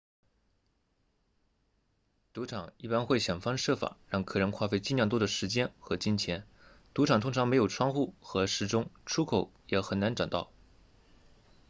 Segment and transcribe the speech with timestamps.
[2.33, 6.43] 赌场一般会想方设法让客人花费尽量多的时间和金钱
[6.95, 10.51] 赌场通常没有窗户和时钟出口也很难找到